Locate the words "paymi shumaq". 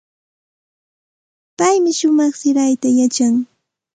1.57-2.33